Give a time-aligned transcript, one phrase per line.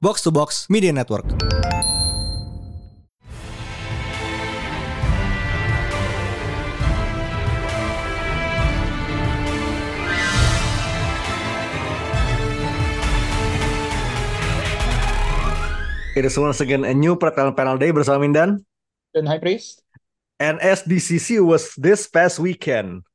[0.00, 1.26] Box to Box Media Network.
[16.18, 18.66] It is once again a new Pretel Panel Day bersama Mindan.
[19.14, 19.86] Dan High Priest.
[20.42, 23.06] And SDCC was this past weekend.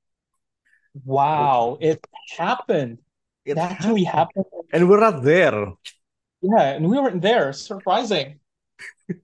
[1.04, 2.00] Wow, it
[2.40, 3.04] happened.
[3.44, 4.48] It It actually happened.
[4.72, 5.76] And we're not there.
[6.44, 7.52] Yeah, and we weren't there.
[7.54, 8.40] Surprising.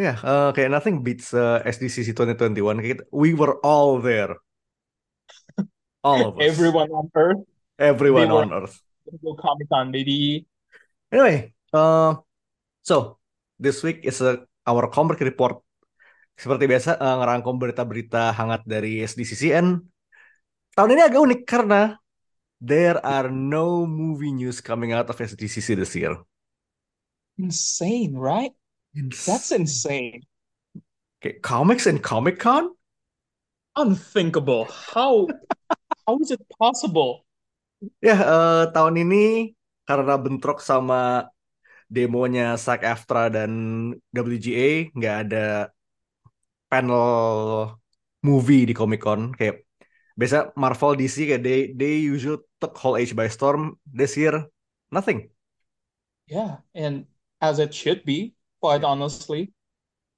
[0.00, 2.56] Yeah, uh, kayak nothing beats uh, SDCC 2021.
[2.80, 4.40] Kayak we were all there.
[6.00, 6.48] All of us.
[6.48, 7.44] Everyone on Earth.
[7.76, 8.80] Everyone they on Earth.
[9.20, 10.48] Go Comic Con, baby.
[11.12, 12.16] Anyway, uh,
[12.80, 13.20] so
[13.60, 15.60] this week is a, our comic report.
[16.32, 19.84] Seperti biasa uh, ngerangkum berita-berita hangat dari SDCC and
[20.72, 21.99] tahun ini agak unik karena
[22.60, 26.16] there are no movie news coming out of SDCC this year.
[27.38, 28.52] Insane, right?
[29.26, 30.22] That's insane.
[31.20, 32.76] Okay, comics and Comic Con?
[33.76, 34.68] Unthinkable.
[34.68, 35.28] How
[36.06, 37.24] how is it possible?
[38.04, 39.56] Ya, eh, tahun ini
[39.88, 41.32] karena bentrok sama
[41.88, 43.50] demonya SAG-AFTRA dan
[44.12, 45.46] WGA nggak ada
[46.68, 47.08] panel
[48.20, 49.64] movie di Comic Con kayak
[50.14, 54.46] biasa Marvel DC kayak they they usually took Hall H by storm this year
[54.92, 55.30] nothing.
[56.26, 57.06] Yeah, and
[57.42, 59.52] as it should be, quite honestly.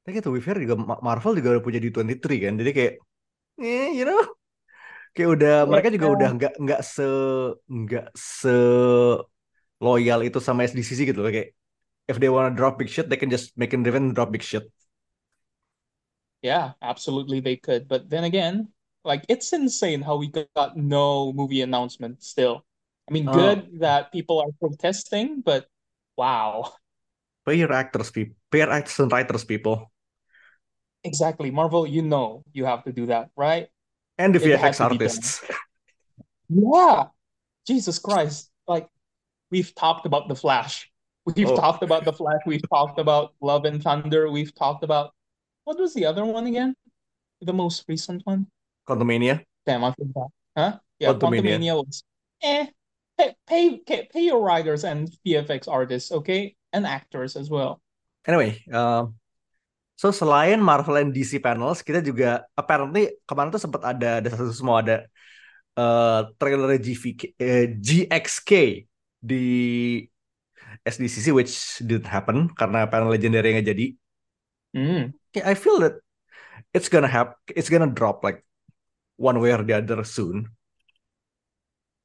[0.03, 2.93] Tapi be fair juga Ma- Marvel juga udah punya D23 kan jadi kayak
[3.63, 4.21] eh you know
[5.15, 7.05] kayak udah mereka juga udah nggak nggak se
[7.69, 8.51] nggak se
[9.85, 11.49] loyal itu sama SDCC gitu loh kayak
[12.11, 14.65] if they wanna drop big shit they can just make an event drop big shit
[16.43, 17.89] Yeah, absolutely they could.
[17.89, 18.73] But then again,
[19.05, 22.65] like it's insane how we got no movie announcement still.
[23.09, 23.33] I mean, Oh.
[23.35, 25.67] good that people are protesting, but
[26.17, 26.73] wow.
[27.47, 29.91] pay your actors people pay your actors and writers people
[31.05, 31.51] Exactly.
[31.51, 33.69] Marvel, you know you have to do that, right?
[34.19, 35.43] and the VFX artists
[36.49, 37.09] Yeah.
[37.67, 38.51] Jesus Christ.
[38.69, 38.87] Like
[39.51, 40.91] we've talked about The Flash.
[41.27, 41.57] We've Oh.
[41.57, 42.43] talked about The Flash.
[42.47, 44.31] We've talked about Love and Thunder.
[44.31, 45.11] We've talked about
[45.65, 46.75] what was the other one again?
[47.41, 48.47] The most recent one?
[48.93, 50.31] Quantumania Damn, I forgot.
[50.57, 50.73] Huh?
[50.99, 51.57] Yeah, Quantumania.
[51.57, 52.05] Quantumania was
[52.43, 52.67] eh.
[53.47, 56.57] Pay, pay, pay, your writers and VFX artists, okay?
[56.73, 57.79] And actors as well.
[58.27, 59.15] Anyway, um,
[59.95, 64.51] so selain Marvel and DC panels, kita juga apparently kemarin tuh sempat ada ada satu
[64.51, 64.97] semua ada
[65.77, 68.51] uh, trailer GVK, eh, GXK
[69.21, 69.47] di
[70.83, 73.87] SDCC which didn't happen karena panel legendary nggak jadi.
[74.73, 75.03] Mm.
[75.31, 76.01] Okay, I feel that
[76.73, 78.41] it's gonna have it's gonna drop like
[79.23, 80.51] one way or the other soon.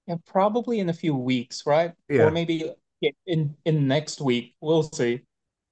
[0.06, 1.98] Yeah, probably in a few weeks, right?
[2.06, 2.30] Yeah.
[2.30, 2.70] Or maybe
[3.26, 4.54] in in next week.
[4.62, 5.26] We'll see.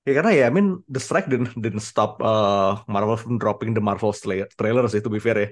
[0.05, 3.81] Ya karena ya, I mean the strike didn't didn't stop uh, Marvel from dropping the
[3.81, 5.49] Marvel trailer sih to be fair ya.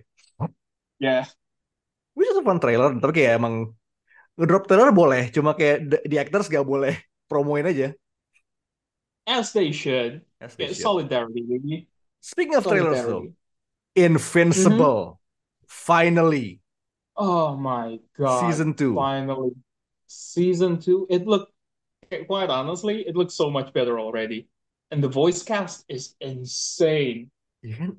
[0.99, 1.25] Yeah.
[2.13, 3.73] Which is a fun trailer, tapi kayak emang
[4.37, 6.93] ngedrop trailer boleh, cuma kayak the, the actors gak boleh
[7.25, 7.97] promoin aja.
[9.25, 10.21] As they should.
[10.37, 10.85] As they Yeah, should.
[10.85, 11.89] solidarity, baby.
[12.21, 13.41] Speaking of trailers though, Solidarity.
[13.97, 15.22] Invincible,
[15.67, 16.59] finally,
[17.13, 18.49] Oh my God.
[18.49, 18.95] season two.
[18.95, 19.53] Finally.
[20.07, 21.05] Season two.
[21.09, 21.53] It looked
[22.25, 24.49] quite honestly, it looks so much better already.
[24.93, 27.33] And the voice cast is insane.
[27.65, 27.91] Iya kan?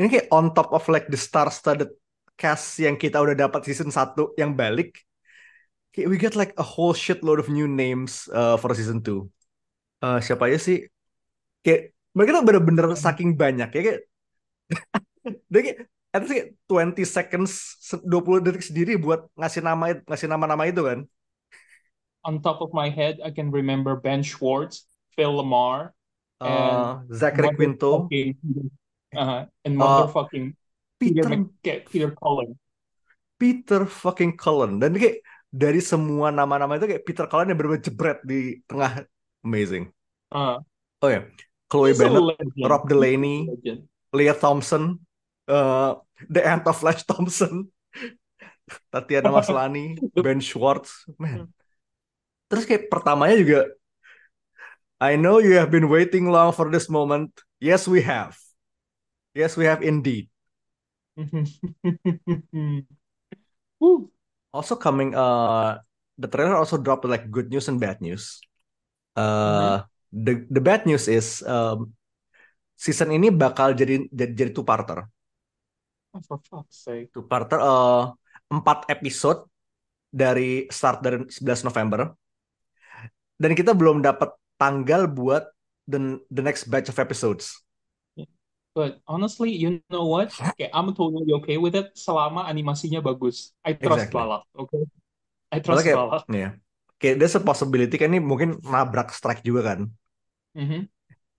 [0.00, 1.94] Ini kayak on top of like the star-studded
[2.34, 4.98] cast yang kita udah dapat season 1 yang balik.
[5.94, 9.26] Kayak we get like a whole shitload of new names uh, for season 2.
[10.02, 10.90] Uh, siapa aja sih?
[11.62, 14.00] Kayak mereka tuh bener-bener saking banyak ya kayak
[15.52, 15.78] dia kayak
[16.10, 20.82] at least kayak 20 seconds se- 20 detik sendiri buat ngasih nama ngasih nama-nama itu
[20.82, 21.06] kan.
[22.20, 24.84] On top of my head, I can remember Ben Schwartz,
[25.16, 25.94] Phil Lamar,
[26.40, 30.56] Uh, Zachary Quinto, uh, and Uh, motherfucking
[30.96, 32.56] Peter Peter Mc- Peter Cullen.
[33.36, 35.20] Peter fucking Cullen dan kayak
[35.52, 39.04] dari semua nama-nama itu kayak Peter Cullen yang bener-bener jebret di tengah
[39.44, 39.92] amazing.
[40.32, 40.60] Uh,
[41.00, 41.24] Oh ya,
[41.72, 42.40] Chloe he's a Bennett.
[42.68, 43.88] Rob Delaney, legend.
[44.12, 45.00] Leah Thompson,
[45.50, 45.98] uh,
[46.30, 47.66] The Ant of Flash Thompson,
[48.94, 51.50] Tatiana Maslany, Ben Schwartz, man.
[52.46, 53.60] Terus kayak pertamanya juga,
[55.02, 57.34] I know you have been waiting long for this moment.
[57.58, 58.38] Yes, we have.
[59.34, 60.30] Yes, we have indeed.
[64.50, 65.78] Also coming, uh,
[66.18, 68.42] the trailer also dropped like good news and bad news.
[69.14, 71.94] Uh, the the bad news is um,
[72.74, 75.06] season ini bakal jadi jadi, jadi two parter.
[76.10, 77.14] Oh, for fuck's sake.
[77.14, 78.10] Two parter uh,
[78.50, 79.46] empat episode
[80.10, 82.10] dari start dari 11 November.
[83.40, 85.48] dan kita belum dapat tanggal buat
[85.88, 87.64] the the next batch of episodes.
[88.70, 90.30] But honestly, you know what?
[90.54, 93.50] Okay, I'm totally okay with it selama animasinya bagus.
[93.66, 94.14] I trust Exactly.
[94.14, 94.82] Balak, okay?
[95.50, 96.22] I trust kayak, Balak.
[96.30, 96.48] ya,
[97.02, 99.90] kayak there's a possibility kan ini mungkin nabrak strike juga kan.
[100.54, 100.86] Mhm.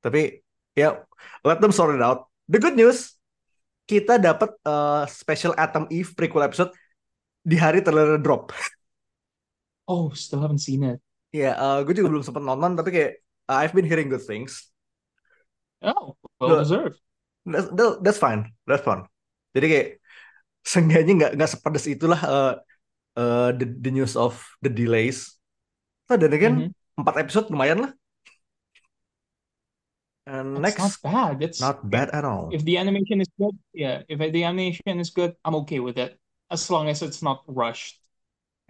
[0.04, 0.44] Tapi
[0.76, 1.00] ya
[1.48, 2.28] let them sort it out.
[2.52, 3.16] The good news,
[3.92, 6.72] kita dapat uh, special Atom Eve prequel episode
[7.44, 8.56] di hari trailer drop.
[9.92, 11.04] Oh, still haven't seen it.
[11.36, 13.12] Ya, uh, gue juga belum sempat nonton tapi kayak
[13.52, 14.72] uh, I've been hearing good things.
[15.84, 17.00] Oh, well deserved.
[17.44, 19.10] That's, that- that's fine, that's fun.
[19.52, 19.88] Jadi kayak
[20.62, 22.54] seenggaknya nggak nggak sepedes itulah uh,
[23.18, 25.36] uh, the, the news of the delays.
[26.08, 27.00] Nah, dan again, Mhm.
[27.02, 27.92] empat episode lumayan lah.
[30.32, 31.36] And It's not next, bad.
[31.44, 32.56] It's not bad at all.
[32.56, 34.08] if the animation is good, yeah.
[34.08, 36.16] If the animation is good, I'm okay with it
[36.48, 38.00] as long as it's not rushed.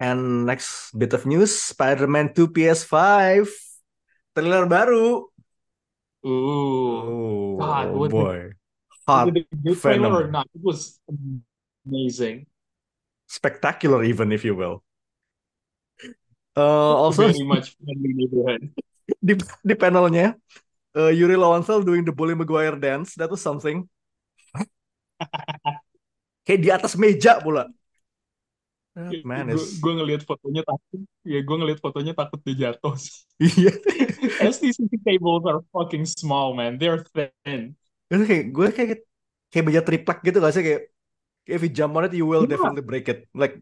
[0.02, 3.46] And next bit of news, Spider-Man 2 PS5
[4.34, 5.30] trailer baru.
[6.26, 8.58] Ooh, Oh, God, oh boy.
[9.06, 10.50] Hot, Is it a good or not?
[10.54, 10.98] It was
[11.86, 12.46] amazing.
[13.26, 14.82] spectacular even if you will.
[16.58, 18.68] Uh, also Very much friendly neighborhood.
[19.26, 19.34] di
[19.64, 20.36] di panelnya
[20.96, 23.88] uh, Yuri Lowenthal doing the Bully Maguire dance, that was something.
[26.46, 27.70] Kayak di atas meja pula.
[28.92, 31.00] That man Gue is gue ngelihat fotonya takut.
[31.24, 32.92] Ya, gue ngelihat fotonya takut dia jatuh.
[33.40, 33.72] iya.
[34.52, 36.76] STCC tables are fucking small, man.
[36.76, 37.72] They're thin.
[38.12, 38.98] Itu kayak gue kayak
[39.48, 40.82] kayak meja triplek gitu gak sih kayak
[41.48, 42.56] if you jump on it you will Yeah.
[42.56, 43.60] definitely break it like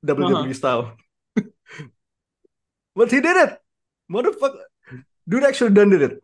[0.00, 0.96] WWE style.
[2.96, 3.60] But he did it.
[4.08, 4.64] Motherfucker.
[5.28, 6.14] Dude actually done did it.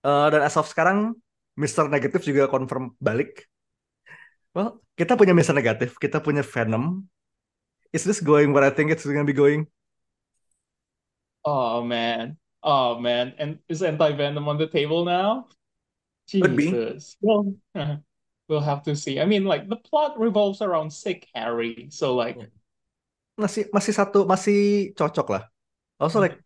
[0.00, 1.12] Uh, dan as of sekarang
[1.60, 1.88] Mr.
[1.92, 3.44] Negatif juga confirm balik.
[4.56, 5.54] Well, kita punya Mr.
[5.54, 7.06] Negatif, kita punya Venom.
[7.92, 9.66] Is this going where I think it's gonna be going?
[11.44, 12.38] Oh man.
[12.62, 13.34] Oh man.
[13.36, 15.50] And is anti-venom on the table now?
[16.30, 17.18] Jesus.
[17.20, 17.54] Well,
[18.48, 19.18] we'll have to see.
[19.18, 21.90] I mean, like the plot revolves around sick Harry.
[21.90, 22.38] So like
[23.40, 25.42] Masih masih satu masih cocok lah.
[25.96, 26.36] Also like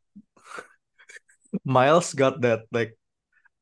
[1.67, 2.95] Miles got that like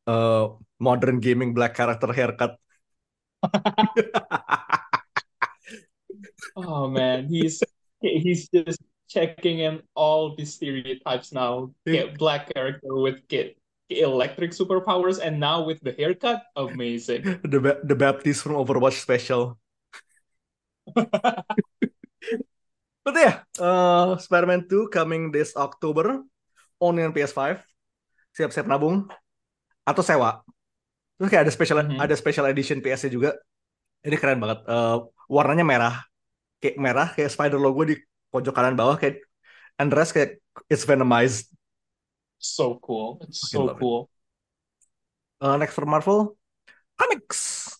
[0.07, 2.59] uh modern gaming black character haircut.
[6.57, 7.63] Oh man, he's
[8.01, 11.73] he's just checking in all the stereotypes now.
[11.87, 13.57] Get black character with get
[13.89, 17.41] electric superpowers, and now with the haircut, amazing.
[17.45, 19.59] the Ba- the Baptist from Overwatch special.
[23.03, 26.23] But yeah, uh, Spider-Man 2 coming this October
[26.79, 27.59] only on PS5.
[28.39, 29.11] Siap-siap nabung
[29.83, 30.43] atau sewa.
[31.19, 31.99] Terus kayak ada special Mhm.
[31.99, 33.31] ada special edition PS-nya juga.
[34.03, 34.67] Ini keren banget.
[34.67, 35.95] Uh, warnanya merah.
[36.63, 37.99] Kayak merah kayak spider logo di
[38.31, 39.23] pojok kanan bawah kayak
[39.79, 40.39] and the rest kayak
[40.71, 41.51] it's venomized.
[42.43, 43.23] So cool.
[43.23, 43.79] It's so it.
[43.79, 44.11] cool.
[45.43, 46.39] Uh, next for Marvel
[46.99, 47.71] Comics.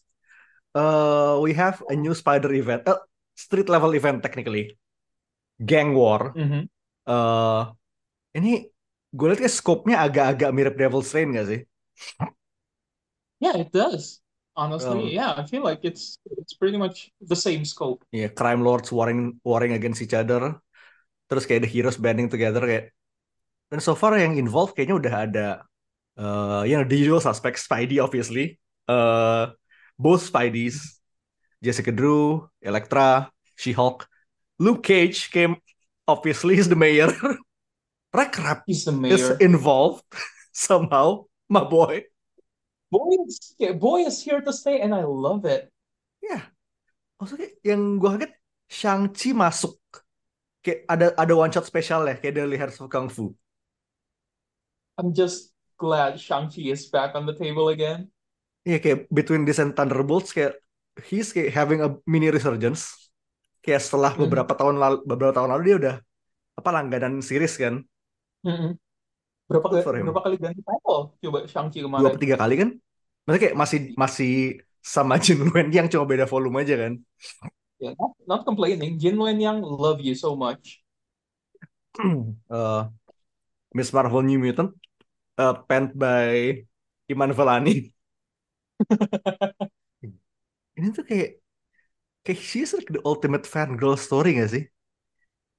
[0.75, 2.97] Uh, we have a new Spider event, uh,
[3.37, 4.73] street level event technically,
[5.61, 6.33] Gang War.
[6.33, 6.65] Mhm.
[7.05, 7.71] Uh,
[8.33, 8.67] ini
[9.13, 11.61] gue liat kayak scope-nya agak-agak mirip Devil's Reign gak sih?
[13.41, 14.21] Yeah, it does.
[14.55, 18.05] Honestly, Um, yeah, I feel like it's it's pretty much the same scope.
[18.13, 20.61] Iya, crime lords warring warring against each other.
[21.27, 22.93] Terus kayak the heroes banding together kayak.
[23.73, 25.47] Dan so far yang involved kayaknya udah ada,
[26.21, 29.49] uh, you know, the usual suspects, Spidey obviously, uh,
[29.97, 31.01] both Spideys,
[31.65, 34.05] Jessica Drew, Elektra, She-Hulk,
[34.61, 35.57] Luke Cage came,
[36.05, 37.09] obviously is the mayor.
[38.15, 39.37] Wreck Rap He's the is mayor.
[39.41, 40.05] involved
[40.53, 41.25] somehow,
[41.57, 42.09] my boy.
[42.93, 45.73] Boy is yeah, boy is here to stay, and I love it.
[46.21, 46.53] Ya,
[47.17, 48.33] maksudnya yang gue kaget
[48.69, 49.77] Shang-Chi masuk.
[50.63, 53.33] Kayak ada ada one shot spesial ya, kayak Hearts of Kung Fu.
[55.01, 58.13] I'm just glad Shang-Chi is back on the table again.
[58.63, 60.55] Iya kayak between this and Thunderbolts kayak
[61.11, 63.11] he's kayak having a mini resurgence.
[63.65, 64.29] Kayak setelah Mhm.
[64.29, 65.95] beberapa tahun lalu beberapa tahun lalu dia udah
[66.61, 67.83] apa langganan series kan.
[68.47, 68.79] Mm-mm.
[69.53, 71.01] Berapa kali berapa kali ganti title?
[71.21, 72.09] Coba Shang-Chi Dua kemarin.
[72.09, 72.69] atau tiga kali kan.
[73.23, 74.33] Maksudnya kayak masih masih
[74.83, 76.99] sama Jin Wen yang cuma beda volume aja kan.
[77.79, 78.99] Yeah, not, not complaining.
[78.99, 80.83] Jin Wen Yang love you so much.
[82.51, 82.89] uh,
[83.77, 84.75] Miss Marvel New Mutant
[85.39, 86.63] uh, penned by
[87.11, 87.93] Iman Vellani.
[90.79, 91.43] Ini tuh kayak
[92.25, 94.65] kayak she's like the ultimate fangirl story gak sih?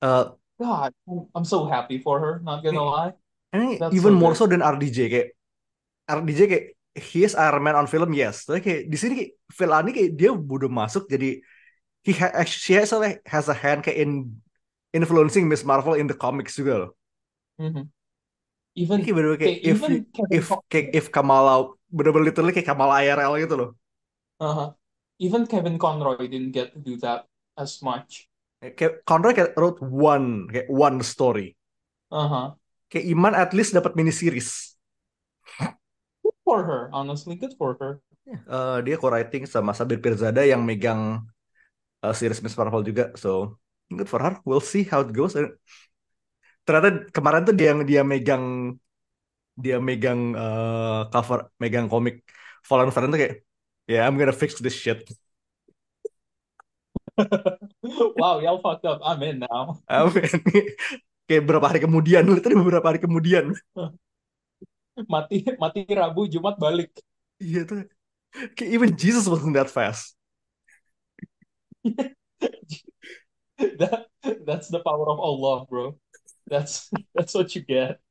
[0.04, 2.42] Uh, God, I'm, I'm so happy for her.
[2.44, 3.14] Not gonna lie.
[3.54, 5.28] Ini That's even so more so than RDJ kayak
[6.10, 9.90] RDJ kayak he is Iron Man on film yes, tapi kayak di sini kayak Vellani
[9.94, 11.42] kayak dia udah masuk jadi
[12.06, 14.38] he ha she has a, has a hand kayak in
[14.94, 16.92] influencing Miss Marvel in the comics juga loh.
[17.58, 17.90] Mhm.
[18.74, 19.92] Even Ini kayak bener-bener kayak kayak if even
[20.34, 23.70] if kayak if Kamala bener-bener literally kayak Kamala IRL gitu loh.
[24.42, 24.74] uh
[25.22, 28.30] even Kevin Conroy didn't get to do that as much.
[28.62, 31.54] Kayak Conroy kayak wrote one kayak one story.
[32.10, 32.58] Uh-huh.
[32.94, 34.78] Kayak Iman at least dapat mini series.
[36.22, 37.34] Good for her, honestly.
[37.34, 37.92] Good for her.
[38.30, 41.26] Eh, dia co-writing sama Sabir Pirzada yang megang
[42.06, 43.10] eh, series Miss Marvel juga.
[43.18, 43.58] So
[43.90, 44.38] good for her.
[44.46, 45.34] We'll see how it goes.
[46.64, 48.46] Ternyata kemarin tuh dia yang dia megang
[49.64, 52.16] dia megang eh, cover megang komik
[52.68, 53.36] Fallen Friend tuh kayak
[53.92, 55.00] yeah I'm gonna fix this shit.
[58.18, 59.02] Wow, y'all fucked up.
[59.04, 59.82] I'm in now.
[59.90, 60.30] Amin.
[61.28, 63.54] Kayak berapa hari kemudian tadi beberapa hari kemudian.
[65.10, 66.94] Mati mati Rabu, Jumat balik.
[67.42, 67.90] Iya tuh.
[68.54, 70.14] Kayak even Jesus wasn't that fast.
[73.80, 74.10] That
[74.44, 75.96] that's the power of Allah, bro.
[76.50, 78.02] That's that's what you get.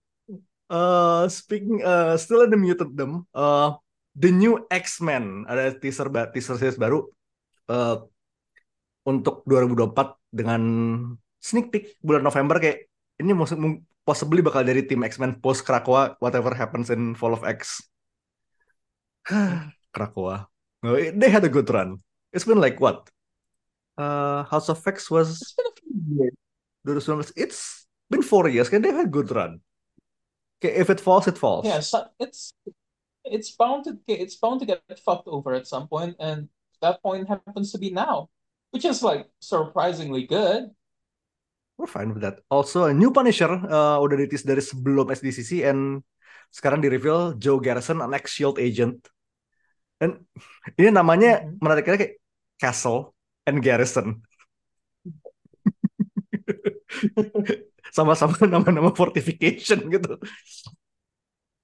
[0.71, 3.76] Uh, speaking uh, still in the mutantdom, uh,
[4.16, 7.04] the new X-Men ada teaser ba- teaser series baru
[7.69, 8.07] uh,
[9.04, 10.62] untuk 2024 dengan
[11.42, 13.33] sneak peek bulan November kayak ini
[14.07, 17.83] possibly bakal dari tim X-Men post Krakoa whatever happens in Fall of X.
[19.95, 20.47] Krakoa.
[20.83, 22.02] They had a good run.
[22.33, 23.07] It's been like what?
[23.97, 26.35] Uh, House of X was It's been a few years.
[26.87, 27.33] 2019.
[27.37, 28.69] It's been four years.
[28.69, 29.61] Kan they've a good run.
[30.59, 31.66] Okay, if it falls, it falls.
[31.66, 32.54] Yeah, so it's
[33.25, 36.49] it's bound to get it's bound to get fucked over at some point, and
[36.81, 38.31] that point happens to be now,
[38.71, 40.71] which is like surprisingly good.
[41.83, 42.39] We're fine with that.
[42.47, 46.07] Also, a new Punisher uh, udah ditis dari sebelum SDCC and
[46.55, 49.03] sekarang di reveal Joe Garrison, an ex-Shield agent.
[49.99, 50.23] Dan
[50.79, 51.59] ini namanya Mhm.
[51.59, 52.15] menariknya kayak
[52.62, 53.11] Castle
[53.51, 54.23] and Garrison.
[57.97, 60.23] Sama-sama nama-nama fortification gitu.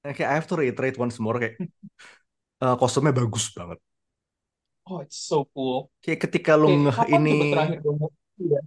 [0.02, 1.62] Oke, I have to reiterate once more kayak
[2.58, 3.78] uh, kostumnya bagus banget.
[4.88, 5.94] Oh, it's so cool.
[6.02, 8.58] Kayak ketika lu Kayak kapan ini terakhir gue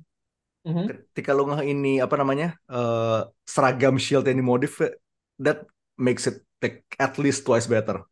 [0.62, 0.86] Mhm.
[0.86, 4.78] ketika lu ngeh ini apa namanya eh, seragam shield yang dimodif
[5.42, 5.66] that
[5.98, 8.06] makes it like at least twice better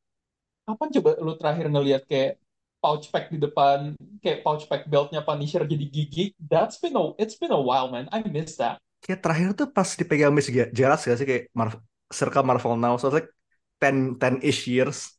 [0.70, 2.38] Kapan coba lu terakhir ngelihat kayak
[2.78, 6.32] pouch pack di depan, kayak pouch pack beltnya Punisher jadi gigi?
[6.38, 8.06] That's been a it's been a while, man.
[8.14, 8.78] I miss that.
[9.00, 11.80] kayak terakhir tuh pas dipegang Miss Jaras gak sih kayak Marvel,
[12.12, 13.32] circa Marvel Now so it's like
[13.80, 15.16] 10 10-ish years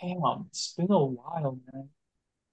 [0.00, 1.90] Damn, it's been a while, man.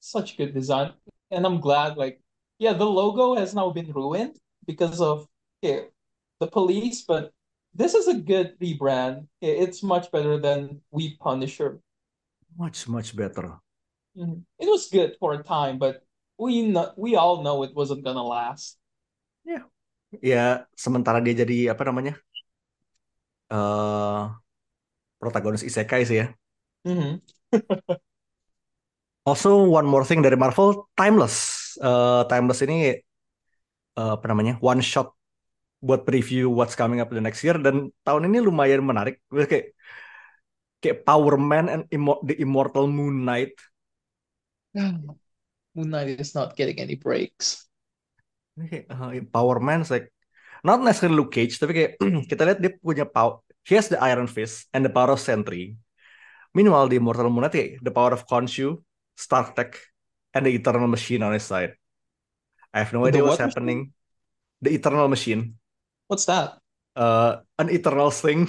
[0.01, 0.93] Such good design.
[1.29, 2.21] And I'm glad, like,
[2.59, 5.27] yeah, the logo has now been ruined because of
[5.61, 5.81] yeah,
[6.39, 7.31] the police, but
[7.73, 9.27] this is a good rebrand.
[9.41, 11.79] It's much better than We Punisher.
[12.57, 13.59] much much better
[14.17, 14.43] Mhm.
[14.59, 16.03] It was good for a time, but
[16.37, 18.77] we know, we all know it wasn't gonna last.
[20.23, 22.13] ya sementara dia jadi apa namanya
[23.49, 24.23] eh
[25.21, 26.27] protagonis isekai sih ya
[26.85, 27.21] Mhm.
[29.25, 31.64] Also one more thing dari Marvel, Timeless.
[31.79, 32.99] Eh, Timeless ini eh,
[33.95, 35.11] apa namanya one shot
[35.85, 39.21] buat preview what's coming up the next year dan tahun ini lumayan menarik.
[39.29, 39.75] Kayak
[40.81, 43.53] kayak Power Man and Immo- the Immortal Moon Knight.
[45.75, 47.67] Moon Knight is not getting any breaks.
[48.55, 50.09] Ini kayak, eh, Power Man like
[50.63, 51.91] not necessarily Luke Cage tapi kayak
[52.31, 53.43] kita lihat dia punya power.
[53.65, 55.73] He has the Iron Fist and the power of Sentry.
[56.55, 58.79] Meanwhile the Immortal Moon Knight kayak the power of Khonshu,
[59.17, 59.75] Stark Tech,
[60.35, 61.79] and the Eternal Machine on his side.
[62.75, 63.55] I have no The idea what's what machine?
[63.55, 63.79] happening.
[64.61, 65.55] The Eternal Machine.
[66.07, 66.59] What's that?
[66.95, 68.47] uh, an eternal thing.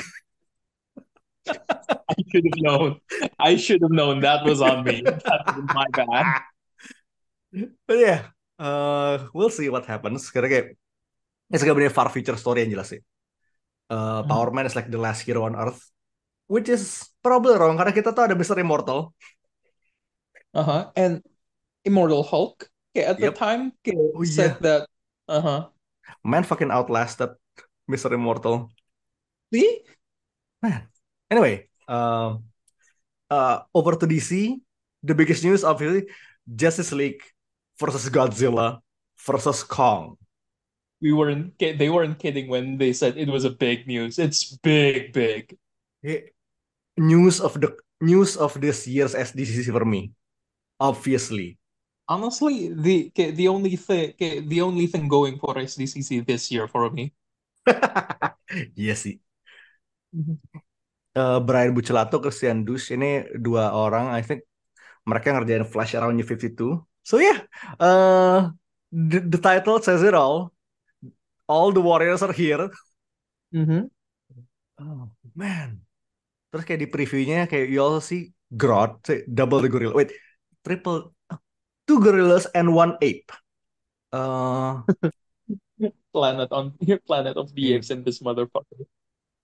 [1.49, 2.91] I should have known.
[3.39, 4.21] I should have known.
[4.21, 5.03] That was on me.
[5.27, 6.43] That was my bad.
[7.87, 8.21] But yeah,
[8.59, 10.29] uh, we'll see what happens.
[10.31, 10.67] Karena kayak
[11.51, 13.01] it's gonna be a far future story yang jelas sih.
[13.87, 14.31] Uh, Hmm.
[14.31, 15.79] Power Man is like the last hero on Earth,
[16.51, 18.59] which is probably wrong karena kita tuh ada Mr.
[18.59, 19.15] Immortal.
[20.55, 20.91] Uh-huh.
[20.99, 21.23] And
[21.87, 24.91] Immortal Hulk, okay, at the time, okay, Oh, said that,
[25.31, 25.71] uh-huh.
[26.27, 27.31] Man fucking outlasted
[27.87, 28.11] Mr.
[28.11, 28.71] Immortal.
[29.55, 29.87] See?
[30.63, 30.91] Man.
[31.31, 32.45] Anyway, um,
[33.31, 34.59] uh, over to DC.
[35.03, 36.11] The biggest news obviously
[36.51, 37.23] Justice League
[37.79, 38.83] versus Godzilla
[39.23, 40.19] versus Kong.
[41.01, 44.19] We weren't, they weren't kidding when they said it was a big news.
[44.19, 45.57] It's big, big.
[46.03, 46.33] Eh,
[46.97, 50.13] news of the news of this year's SDCC for me.
[50.81, 51.59] Obviously.
[52.07, 54.15] Honestly, the the only thing
[54.47, 57.11] the only thing going for SDCC this year for me.
[58.79, 59.19] Iya sih.
[61.17, 64.47] Eh, Brian Bucelato, Christian Dush ini dua orang I think
[65.03, 66.79] mereka ngerjain Flash around New 52.
[67.03, 67.43] So yeah,
[67.81, 68.55] uh,
[68.93, 70.53] the, the title says it all.
[71.49, 72.69] All the warriors are here.
[73.51, 73.89] Mm-hmm.
[74.83, 75.81] Oh man.
[76.53, 79.97] Terus kayak di previewnya kayak you also see Grodd, double the gorilla.
[79.97, 80.15] Wait,
[80.63, 81.16] triple,
[81.87, 83.31] two gorillas and one ape.
[84.13, 84.83] Uh,
[86.13, 86.73] Planet on
[87.07, 87.77] planet of the Iya.
[87.77, 88.89] apes and this motherfucker.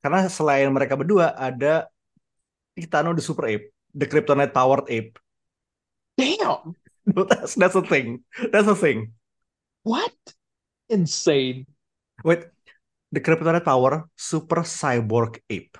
[0.02, 1.86] karena selain mereka berdua ada
[2.74, 5.14] Titano the super ape, the kryptonite powered ape.
[6.18, 6.74] Damn!
[7.30, 8.24] that's that's a thing.
[8.50, 9.12] That's a thing.
[9.84, 10.16] What?
[10.88, 11.68] Insane.
[12.26, 12.48] Wait,
[13.14, 15.76] the kryptonite power super cyborg ape.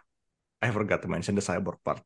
[0.62, 2.04] I forgot to mention the cyborg part.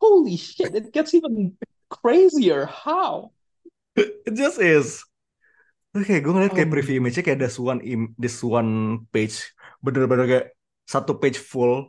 [0.00, 1.58] Holy shit, it gets even
[1.90, 2.64] crazier.
[2.64, 3.35] How?
[3.96, 5.02] It just is.
[5.92, 6.74] Terus kayak gue ngeliat kayak Oh.
[6.76, 9.48] preview image-nya kayak this one im this one page
[9.80, 10.46] bener-bener kayak
[10.84, 11.88] satu page full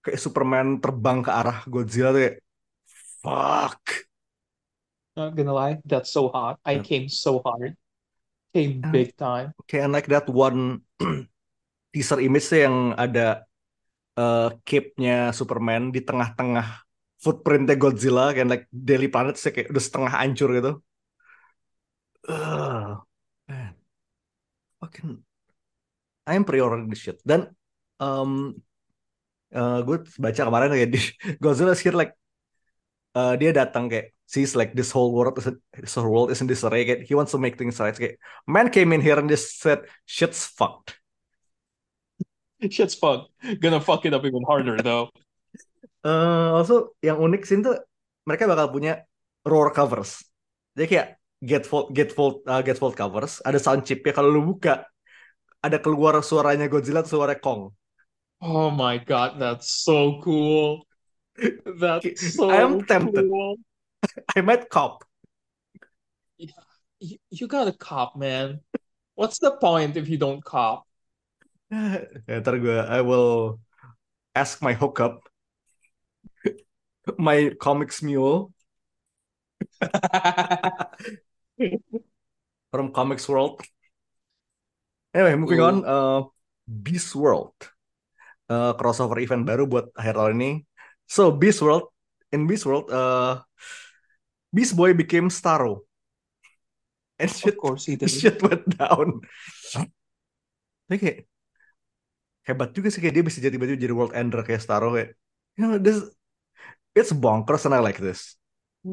[0.00, 2.36] kayak Superman terbang ke arah Godzilla tuh kayak
[3.20, 3.82] fuck.
[5.18, 6.62] Not gonna lie, that's so hot.
[6.62, 6.84] I Yep.
[6.86, 7.74] came so hard.
[8.54, 8.92] Came Yeah.
[8.94, 9.50] big time.
[9.66, 10.86] Kayak like that one
[11.92, 13.42] teaser image yang ada
[14.14, 16.66] eh, cape-nya Superman di tengah-tengah
[17.20, 20.72] footprintnya Godzilla kayak like Daily Planet sih kayak udah setengah hancur gitu.
[22.28, 23.00] Ugh,
[23.48, 23.74] man.
[24.80, 25.24] Fucking
[26.26, 27.18] I am pre-ordering this shit.
[27.26, 27.50] Dan
[27.98, 28.54] um,
[29.50, 31.00] eh, gue baca kemarin kayak di
[31.42, 32.14] Godzilla is here like
[33.16, 36.46] eh, dia datang kayak sees like this whole world is this whole world is in
[36.46, 39.58] disarray kayak he wants to make things right kayak man came in here and just
[39.58, 40.96] said shit's fucked.
[42.76, 43.24] Shit's fun.
[43.56, 45.08] Gonna fuck it up even harder though.
[46.04, 47.80] Eh, also yang unik sih tuh
[48.28, 49.08] mereka bakal punya
[49.48, 50.20] roar covers.
[50.76, 51.08] Jadi kayak
[51.40, 54.84] gatefold gatefold uh, gatefold covers ada sound chipnya kalau lu buka
[55.60, 57.68] ada keluar suaranya Godzilla atau suara Kong.
[58.40, 60.88] Oh my god, that's so cool.
[61.80, 63.28] That's so I am tempted.
[63.28, 63.60] cool.
[64.36, 65.04] I might cop.
[67.00, 68.60] You, you gotta cop, man.
[69.14, 70.88] What's the point if you don't cop?
[72.26, 73.62] Ya, ntar gue I will
[74.34, 75.22] ask my hookup
[77.18, 78.50] my comics mule
[82.70, 83.60] from Comics World.
[85.10, 86.22] Anyway, moving on, uh,
[86.64, 87.58] Beast World,
[88.46, 90.52] uh, crossover event baru buat akhir tahun ini.
[91.10, 91.90] So Beast World,
[92.30, 93.42] in Beast World, uh,
[94.54, 95.82] Beast Boy became Starro,
[97.18, 98.10] and shit, Of course he did.
[98.22, 99.18] shit went down.
[100.86, 101.18] Tapi kayak
[102.46, 105.14] hebat juga sih kayak dia bisa jadi tiba-tiba jadi world ender kayak Starro kayak,
[105.58, 106.02] you know, this
[106.94, 108.38] it's bonkers and I like this.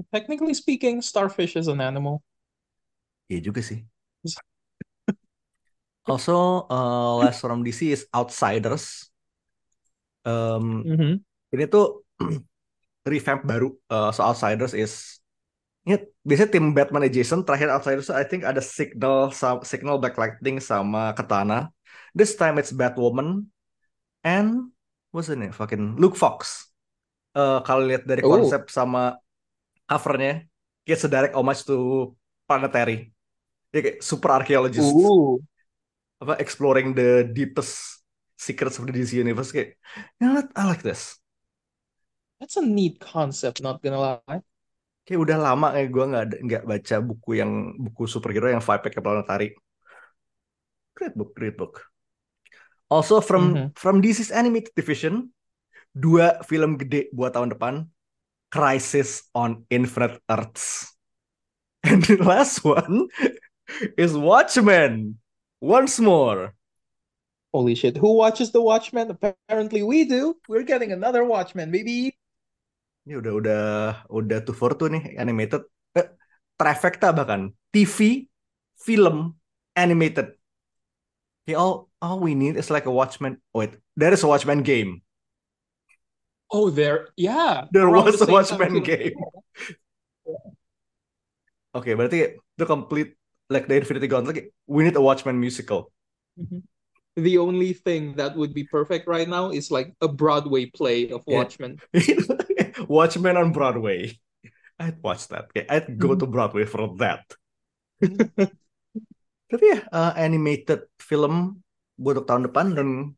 [0.10, 2.26] Technically speaking, starfish is an animal.
[3.28, 3.84] Iya juga sih.
[6.08, 9.12] Also, uh, last from DC is Outsiders.
[10.24, 11.13] Um, Mm-hmm.
[11.52, 12.08] ini tuh
[13.12, 13.76] revamp baru.
[13.92, 15.20] Uh, so Outsiders is
[15.84, 17.44] ini biasanya tim Batman adjacent.
[17.44, 19.36] Terakhir Outsiders I think ada Signal,
[19.68, 21.76] Signal Blacklighting sama Katana.
[22.16, 23.52] This time it's Batwoman
[24.24, 24.72] and
[25.12, 25.52] what's the name?
[25.52, 26.72] Fucking Luke Fox.
[27.36, 28.32] Uh, kalau lihat dari Oh.
[28.32, 29.20] konsep sama
[29.92, 30.48] covernya,
[30.88, 32.12] kayak sedirect homage to
[32.48, 33.12] Planetary.
[33.78, 35.38] Dia kayak super archaeologist Ooh.
[36.18, 38.02] apa exploring the deepest
[38.34, 39.78] secrets of the DC universe kayak
[40.18, 41.22] you know what I like this
[42.42, 44.42] That's a neat concept, not gonna lie.
[45.06, 49.00] kayak udah lama kayak gue nggak nggak baca buku yang buku superhero yang vibe kayak
[49.00, 49.48] planetary
[50.98, 51.86] great book great book
[52.92, 53.68] also from Mhm.
[53.78, 55.32] from DC's animated division
[55.96, 57.88] dua film gede buat tahun depan
[58.52, 60.92] Crisis on Infinite Earths
[61.88, 63.08] and the last one
[63.98, 65.20] is Watchmen
[65.60, 66.58] once more
[67.58, 67.98] Holy shit.
[67.98, 69.10] Who watches The Watchmen?
[69.10, 70.38] Apparently we do.
[70.46, 72.14] We're getting another Watchmen, baby.
[73.10, 73.66] Ini udah udah
[74.14, 75.66] udah two for two nih animated.
[75.98, 76.06] Eh,
[76.54, 78.30] trifecta bahkan TV,
[78.78, 79.42] film,
[79.74, 80.38] animated.
[81.50, 83.42] Okay, all all we need is like a Watchmen.
[83.58, 85.02] Wait, there is a Watchmen game.
[86.54, 87.10] Oh, there.
[87.18, 87.66] Yeah.
[87.74, 89.18] There was the a Watchmen game.
[91.78, 93.17] Oke, berarti the complete
[93.50, 94.52] like the Infinity Gauntlet.
[94.68, 95.92] We need a Watchmen musical.
[96.40, 96.64] Mhm.
[97.18, 101.26] The only thing that would be perfect right now is like a Broadway play of
[101.26, 101.42] Yeah.
[101.42, 101.82] Watchmen.
[102.86, 104.14] Watchmen on Broadway.
[104.78, 105.50] I'd watch that.
[105.50, 107.26] Okay, I'd go to Broadway for that.
[109.50, 111.64] Tapi ya uh, animated film
[111.98, 113.18] buat tahun depan dan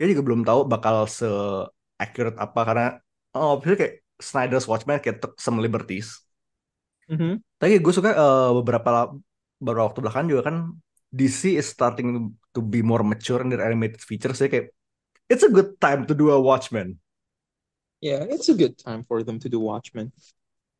[0.00, 1.28] kita juga belum tahu bakal se
[1.98, 2.86] accurate apa karena
[3.36, 6.22] oh obviously kayak Snyder's Watchmen kayak took some liberties.
[7.10, 7.42] Mhm.
[7.60, 9.12] Tapi gue suka uh, beberapa
[9.60, 10.56] la- beberapa waktu belakangan juga kan
[11.14, 12.08] DC is starting
[12.54, 14.38] to be more mature in their animated features.
[14.42, 14.66] Jadi kayak
[15.32, 16.98] it's a good time to do a Watchmen.
[18.00, 20.12] Yeah, it's a good time for them to do Watchmen.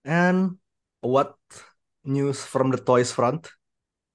[0.04, 0.58] And
[1.00, 1.36] what
[2.04, 3.48] news from the toys front?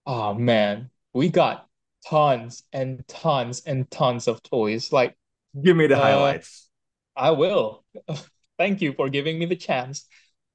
[0.05, 1.67] Oh man, we got
[2.05, 4.91] tons and tons and tons of toys.
[4.91, 5.17] Like
[5.61, 6.69] Give me the Uh, highlights.
[7.15, 7.85] I will.
[8.59, 10.07] Thank you for giving me the chance.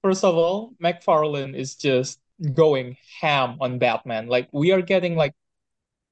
[0.03, 2.21] First of all, McFarlane is just
[2.55, 4.29] going ham on Batman.
[4.29, 5.35] Like we are getting like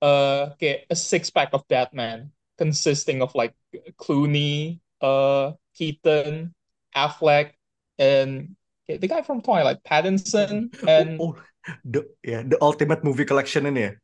[0.03, 3.55] uh okay, a six pack of Batman consisting of like
[3.99, 6.55] Clooney, uh Keaton,
[6.97, 7.53] Affleck,
[7.99, 8.57] and
[8.89, 11.37] okay, the guy from Twilight, Pattinson, and Oh,
[11.85, 14.01] the yeah, the ultimate movie collection in here.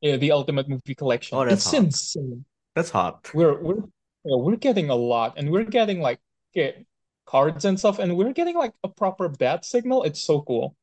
[0.00, 1.38] yeah, the Ultimate Movie Collection.
[1.38, 1.74] Oh, that's It's hot.
[1.74, 2.44] insane.
[2.74, 3.34] That's hot.
[3.34, 3.76] We're we're
[4.24, 6.20] yeah, we're getting a lot, and we're getting like
[6.52, 6.86] okay,
[7.26, 10.04] cards and stuff, and we're getting like a proper bat signal.
[10.04, 10.76] It's so cool.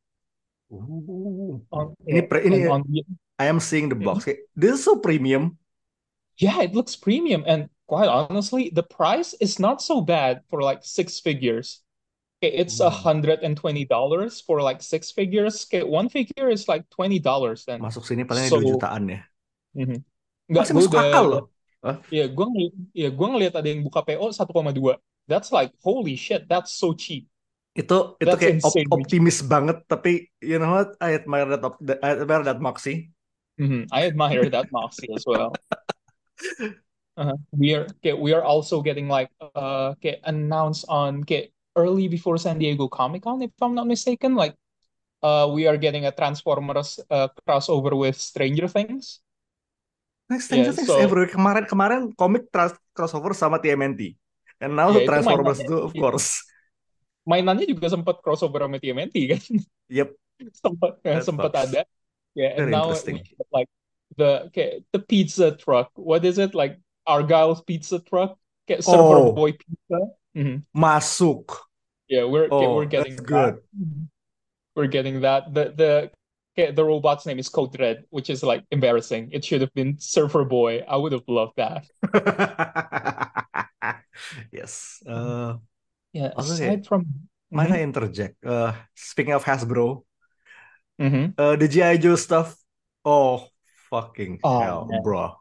[1.72, 3.02] On, Ini yeah, pre- ini and on the
[3.40, 4.26] I am seeing the box.
[4.56, 5.58] This is so premium.
[6.38, 10.84] yeah, it looks premium, and quite honestly, the price is not so bad for like
[10.84, 11.82] six figures.
[12.44, 13.04] Okay, It's a Hmm.
[13.08, 15.64] hundred and twenty dollars for like six figures.
[15.68, 19.20] Okay, one figure is like twenty dollars, and Masuk sini paling so 2 jutaan ya.
[19.76, 20.04] mhm.
[20.52, 21.44] Nggak, Masih masuk udah akal loh.
[21.86, 21.98] Hah?
[22.12, 22.48] ya gue
[22.94, 25.00] ya gue ngeliat ada yang buka PO 1,2.
[25.26, 27.26] That's like holy shit, that's so cheap.
[27.76, 30.96] Itu itu That's kayak op- optimis banget tapi you know what?
[31.04, 33.12] I admire that op- I admire that moxie.
[33.60, 33.92] Mhm.
[33.92, 35.52] I admire that moxie as well.
[37.16, 37.40] Uh-huh.
[37.56, 42.36] We are okay, we are also getting like uh okay, announced on okay, early before
[42.36, 44.36] San Diego Comic Con, if I'm not mistaken.
[44.36, 44.60] Like
[45.24, 49.24] uh we are getting a Transformers uh crossover with Stranger Things.
[50.28, 51.32] Next Yeah, Stranger Things so everywhere.
[51.32, 54.12] Kemarin kemarin komik trans- crossover sama TMNT.
[54.60, 56.44] And now itu Transformers too, of course.
[57.26, 59.42] Mainannya juga sempat crossover sama TMNT kan.
[59.90, 60.10] Yep,
[60.64, 61.82] sempat that sempat ada.
[62.38, 63.16] Yeah, and Very now interesting.
[63.20, 63.70] we get like
[64.20, 65.90] the okay, the pizza truck.
[65.96, 66.54] What is it?
[66.54, 68.38] Like Argyle's pizza truck?
[68.82, 70.00] Server Oh, Boy Pizza.
[70.36, 70.66] Mhm.
[70.74, 71.54] masuk.
[72.10, 73.26] Yeah, we're okay, Oh, we're getting that.
[73.30, 73.56] good.
[73.78, 74.10] Mhm.
[74.76, 75.54] We're getting that.
[75.54, 75.92] The the
[76.58, 79.32] okay, the robot's name is Code Red, which is like embarrassing.
[79.32, 80.84] It should have been Surfer Boy.
[80.84, 81.86] I would have loved that.
[84.52, 85.04] Yes.
[85.06, 85.58] Uh,
[86.16, 87.76] Yeah, aside from might Mhm.
[87.76, 88.40] I interject?
[88.40, 90.08] Uh, speaking of Hasbro,
[90.96, 91.36] Mhm.
[91.36, 92.00] uh, the G.I.
[92.00, 92.56] Joe stuff.
[93.04, 93.52] Oh,
[93.92, 95.36] fucking Oh hell, man, bro.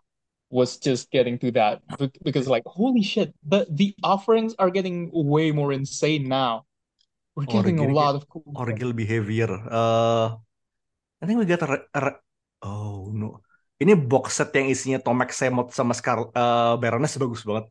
[0.50, 5.10] was just getting to that Be- because like holy shit, the the offerings are getting
[5.10, 6.62] way more insane now.
[7.34, 8.62] We're getting a Origin lot of cool stuff.
[8.62, 9.50] Orgil behavior.
[9.50, 10.38] Uh,
[11.18, 12.00] I think we got a, a
[12.62, 13.42] oh no.
[13.82, 17.66] Ini box set yang isinya Tomek Semot sama Scar uh, Baroness bagus banget.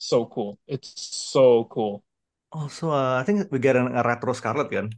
[0.00, 0.56] So cool.
[0.64, 2.05] It's so cool.
[2.50, 4.90] Also, uh, I think we got a, retro Scarlet kan?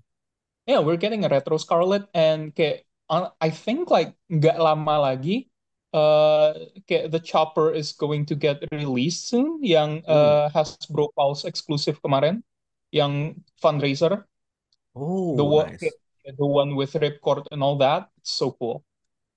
[0.68, 5.48] Yeah, we're getting a retro Scarlet and kayak uh, I think like nggak lama lagi
[5.96, 6.52] uh
[6.84, 10.12] kayak the Chopper is going to get released soon yang Ooh.
[10.12, 12.44] uh, Hasbro Pulse exclusive kemarin
[12.92, 14.28] yang fundraiser
[15.32, 15.88] the Oh, one nice.
[16.24, 18.84] the one with ripcord and all that it's so cool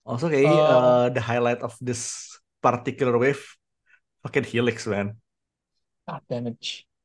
[0.03, 3.41] Also kayak uh uh, the highlight of this particular wave,
[4.25, 5.13] fucking Helix man,
[6.09, 6.57] god damn it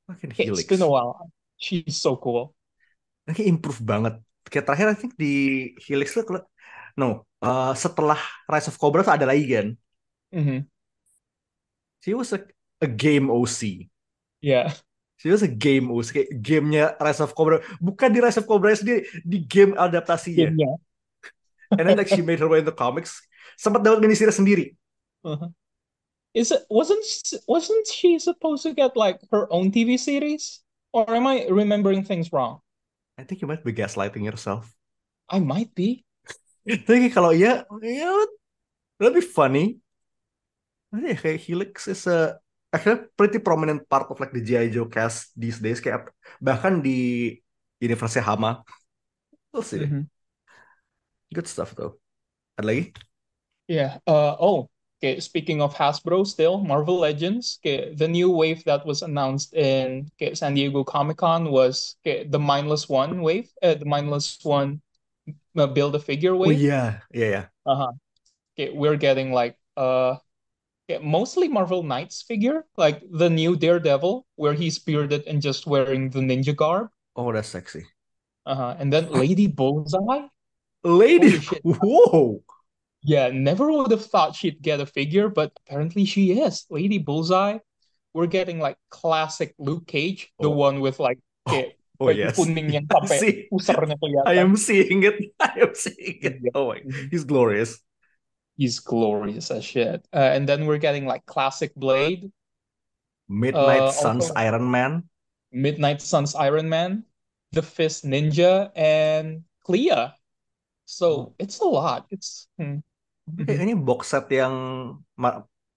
[0.07, 0.87] fucking okay, it's been Helix.
[0.87, 2.55] a while she's so cool
[3.27, 4.23] Ini improve banget.
[4.47, 5.35] Kayak terakhir I think di
[5.83, 6.47] Helix tuh kalau-
[6.95, 8.15] no, uh, setelah
[8.47, 9.75] Rise of Cobra tuh ada lagi kan?
[10.31, 10.63] Mhm.
[12.07, 12.47] She was a,
[12.79, 13.91] a game OC.
[14.39, 14.71] yeah
[15.19, 16.09] She was a game OC.
[16.15, 17.59] Kayak gamenya Rise of Cobra.
[17.83, 20.55] Bukan di Rise of Cobra sendiri, di game adaptasinya.
[20.55, 20.79] gamenya
[21.75, 23.27] And then like she made her way in the comics.
[23.59, 24.79] Sempat dapat miniseries sendiri.
[25.27, 25.51] Uh-huh.
[26.37, 27.01] Is it wasn't
[27.49, 30.61] wasn't she supposed to get like her own TV series?
[30.93, 32.61] Or am I remembering things wrong?
[33.17, 34.69] I think you might be gaslighting yourself.
[35.33, 36.05] I might be.
[36.69, 38.13] Tapi kalau iya, ya
[39.01, 39.81] that'd be funny.
[40.93, 42.37] Ya, kayak Helix is a
[42.69, 44.69] actually pretty prominent part of like the G.I.
[44.69, 45.81] Joe cast these days.
[45.81, 47.33] Kayak bahkan di
[47.81, 48.61] universe Hama.
[49.57, 49.89] We'll see deh.
[49.89, 50.05] Mhm.
[51.33, 51.97] Good stuff though.
[52.61, 52.83] Ada lagi?
[53.73, 54.05] Yeah.
[54.05, 54.69] Uh oh.
[55.03, 60.11] Okay, speaking of Hasbro still, Marvel Legends, okay, the new wave that was announced in
[60.17, 64.81] okay, San Diego Comic-Con was okay, the Mindless One wave, uh, the Mindless One
[65.57, 66.51] uh, build a figure Oh wave.
[66.51, 67.31] yeah, yeah.
[67.31, 67.43] ya.
[67.67, 67.93] Uh-huh.
[68.55, 70.17] Okay, we're getting like uh
[70.89, 76.11] yeah, mostly Marvel Knights figure, like the new Daredevil, where he's bearded and just wearing
[76.11, 76.91] the ninja garb.
[77.17, 77.87] Oh, that's sexy.
[78.47, 78.77] Uh-huh.
[78.79, 80.29] And then Lady Bullseye.
[80.85, 82.43] Lady, whoa.
[83.07, 86.67] Yeah, never would have thought she'd get a figure, but apparently she is.
[86.75, 87.63] Lady Bullseye.
[88.13, 92.35] We're getting like classic Luke Cage, the one with like kayak oh yes.
[92.35, 93.35] kuning yang I sampai see.
[93.47, 94.43] pusarnya I kelihatan.
[94.43, 95.23] am seeing it.
[95.39, 96.43] I am seeing it.
[96.43, 96.51] Yeah.
[96.59, 97.79] Oh my, he's glorious.
[98.59, 100.03] He's glorious as shit.
[100.11, 102.33] Uh, and then we're getting like classic Blade,
[103.31, 105.07] Midnight uh, Suns Iron Man.
[105.53, 107.07] Midnight Suns Iron Man,
[107.53, 110.17] The Fist Ninja, and Clea.
[110.89, 112.09] So Oh, it's a lot.
[112.11, 112.81] It's hmm.
[113.27, 113.59] Mhm.
[113.67, 114.55] ini box set yang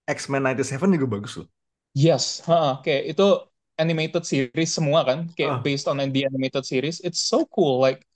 [0.06, 1.48] X-Men 97 juga bagus loh.
[1.94, 3.26] Yes, ha, kayak itu
[3.74, 7.02] animated series semua kan, kayak Ah, based on the animated series.
[7.02, 7.82] It's so cool.
[7.82, 8.06] Like,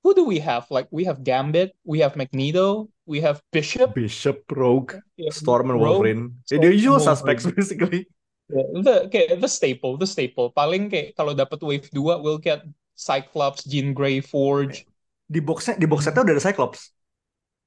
[0.00, 0.64] who do we have?
[0.72, 5.76] Like, we have Gambit, we have Magneto, we have Bishop, Bishop, Rogue, yeah, Storm, and
[5.76, 6.40] Rogue, Wolverine.
[6.48, 7.58] Yeah, Storm, the usual suspects Wolverine.
[7.60, 8.02] basically.
[8.48, 10.48] Yeah, the kayak the staple, the staple.
[10.56, 12.64] Paling kayak kalau dapat wave 2 we'll get
[12.96, 14.88] Cyclops, Jean Grey, Forge.
[15.28, 16.96] Di boxnya, di box setnya udah ada Cyclops.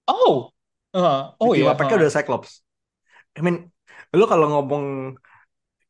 [0.10, 0.50] Oh,
[0.96, 2.64] uh, oh team ya, packnya udah ada Cyclops.
[3.38, 3.72] I mean,
[4.12, 5.16] lu kalau ngomong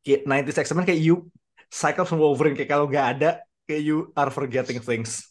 [0.05, 1.29] kayak 90s X-Men kayak you
[1.71, 3.29] Cyclops sama Wolverine kayak kalau nggak ada
[3.65, 5.25] kayak you are forgetting things.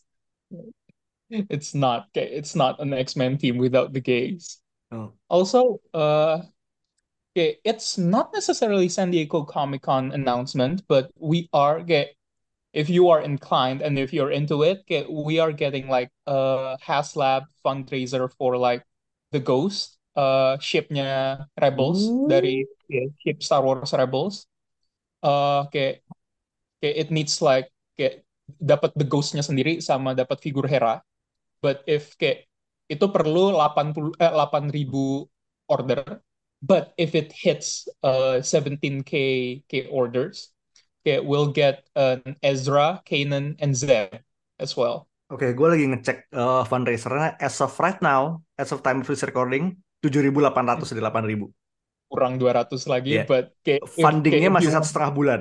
[1.31, 4.59] it's not it's not an X-Men team without the gays.
[4.91, 5.15] Oh.
[5.31, 6.43] Also, uh,
[7.35, 12.11] it's not necessarily San Diego Comic Con announcement, but we are get
[12.73, 16.77] if you are inclined and if you're into it, get we are getting like a
[16.83, 18.83] HasLab fundraiser for like
[19.31, 24.47] the Ghost uh shipnya Rebels dari ya, ship Star Wars Rebels.
[25.21, 26.03] Uh, kayak
[26.81, 28.25] kayak it needs like kayak
[28.59, 30.99] dapat the Ghost-nya sendiri sama dapat figur Hera.
[31.61, 32.51] But if kayak
[32.91, 35.31] itu perlu 80 eh, 8.000
[35.71, 36.03] order.
[36.61, 39.15] But if it hits uh 17k
[39.65, 40.53] k orders,
[41.01, 44.21] okay, we'll get an Ezra, Kanan, and Zeb
[44.61, 45.10] as well.
[45.31, 49.23] Oke, gue lagi ngecek uh, fundraisernya as of right now, as of time of this
[49.23, 51.03] recording, 7.800 dari
[51.39, 51.47] 8.000.
[52.11, 53.27] Kurang 200 lagi, Yeah.
[53.31, 55.41] but kayak Fundingnya masih satu setengah bulan.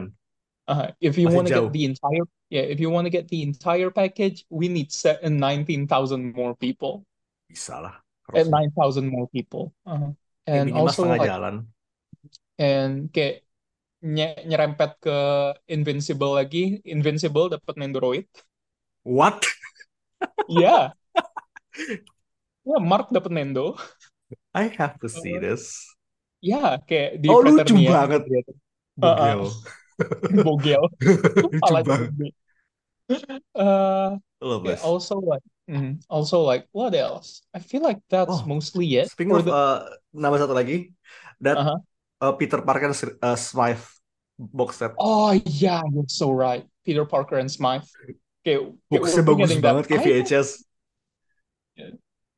[0.69, 3.41] uh, if you want to get the entire yeah, if you want to get the
[3.41, 5.89] entire package, we need set 19,000
[6.37, 7.01] more people.
[7.49, 7.97] Bisa lah.
[8.37, 8.69] Eh, harusnya.
[8.77, 9.73] 9,000 more people.
[9.89, 10.13] Uh,
[10.45, 11.65] and minimal also like jalan.
[12.61, 13.41] and kayak
[14.05, 15.17] nye- nyerempet ke
[15.65, 18.29] Invincible lagi, Invincible dapat Nendoroid.
[19.01, 19.41] What?
[20.47, 20.93] Ya.
[22.67, 23.75] Ya, Mark dapat Nendo.
[24.53, 25.85] I have to see this.
[26.39, 28.23] Ya, kayak di Oh, lucu banget.
[28.95, 29.41] Bogel.
[30.45, 30.83] Bogel.
[31.51, 32.33] lucu banget.
[33.55, 34.81] Uh, Love okay, this.
[34.83, 37.41] also like, mhm, also like, what else?
[37.53, 39.51] I feel like that's Oh, mostly it Speaking of the.
[39.51, 39.79] uh,
[40.15, 40.93] nama satu lagi,
[41.43, 41.79] that Uh-huh.
[42.23, 43.83] uh, Peter Parker and uh, Smythe
[44.39, 44.95] box set.
[44.97, 46.63] Oh yeah, you're so right.
[46.85, 47.83] Peter Parker and Smythe.
[48.57, 50.49] Okay, Boxnya bagus banget kayak I VHS.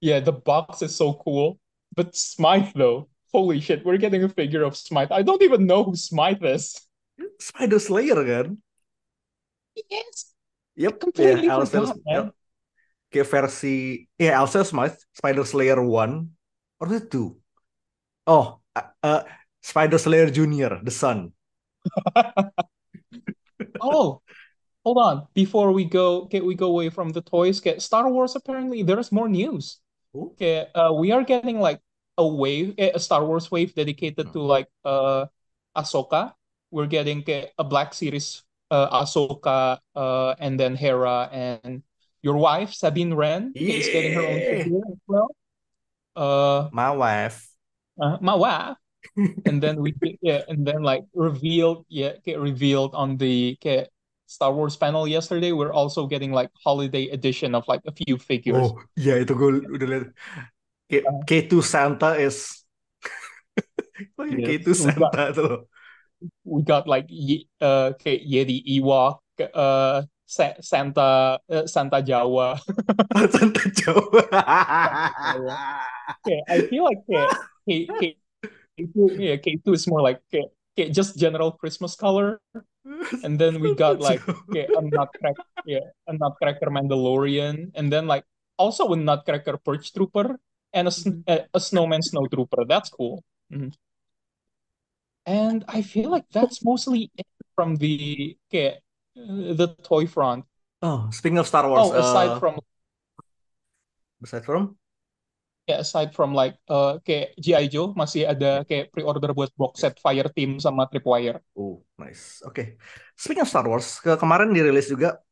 [0.01, 1.61] Yeah, the box is so cool.
[1.93, 5.11] But Smythe though, holy shit, we're getting a figure of Smythe.
[5.11, 6.73] I don't even know who Smythe is.
[7.37, 8.57] Spider Slayer kan?
[9.89, 10.33] Yes.
[10.75, 12.25] Yep, Completely yeah, Alistair, forgot, man.
[13.11, 16.31] kayak versi, ya Alistair Smythe, Spider Slayer 1,
[16.79, 17.35] or the it 2?
[18.25, 19.21] Oh, uh, uh,
[19.59, 21.35] Spider Slayer Junior, The Son.
[23.81, 24.21] Oh,
[24.83, 25.27] hold on.
[25.33, 27.59] Before we go, okay, we go away from the toys.
[27.59, 28.35] Get Star Wars.
[28.35, 29.79] Apparently, there's more news.
[30.13, 31.81] Oh, Okay, uh, we are getting like
[32.17, 35.25] a wave, eh, a Star Wars wave dedicated to like uh
[35.77, 36.33] Ahsoka.
[36.71, 41.83] We're getting okay, a Black Series uh Ahsoka uh and then Hera and
[42.23, 44.49] your wife Sabine Wren is getting her own Yeah.
[44.49, 45.29] figure as well.
[46.15, 47.51] Uh, my wife.
[48.01, 48.77] uh my wife.
[49.45, 53.87] And then we yeah, and then like revealed, yeah, get revealed on the okay,
[54.31, 55.51] Star Wars panel yesterday.
[55.51, 58.63] We're also getting like holiday edition of like a few figures.
[58.63, 60.05] Oh, itu gue udah lihat.
[60.91, 62.63] Uh, K2 Santa is
[64.19, 65.67] yes, K2 we got Santa
[66.47, 67.07] we got like
[67.59, 69.19] uh Yeti Ewok,
[69.51, 72.55] uh Sa Santa uh, Santa Jawa.
[73.35, 74.23] Santa Jawa.
[76.23, 77.19] Okay, I feel like K
[77.67, 78.01] K K
[78.79, 82.39] K2, yeah, K2 is more like K, K, just general Christmas color.
[83.23, 88.25] And then we got like okay, a Nutcracker, yeah, a Nutcracker Mandalorian, and then like
[88.57, 90.39] also a Nutcracker Perch Trooper
[90.73, 90.93] and a,
[91.27, 92.65] a, a Snowman Snow Trooper.
[92.65, 93.23] That's cool.
[93.53, 93.73] Mhm.
[95.25, 98.81] And I feel like that's mostly it from the okay,
[99.17, 100.45] uh, the toy front.
[100.81, 102.59] Oh, speaking of Star Wars, Oh, aside uh, from
[104.23, 104.77] aside from
[105.71, 107.71] ya aside from like uh, kayak G.I.
[107.71, 111.39] Joe masih ada kayak pre-order buat box set Fire Team sama Tripwire.
[111.55, 112.43] Oh, nice.
[112.43, 112.75] Oke.
[113.15, 115.23] Speaking of Star Wars, ke kemarin dirilis juga